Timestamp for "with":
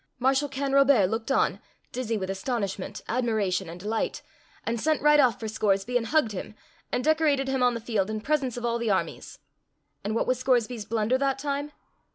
2.17-2.31